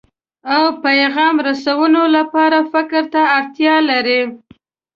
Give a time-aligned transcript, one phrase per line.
[0.55, 4.21] او پیغام رسونې لپاره فکر ته اړتیا لري.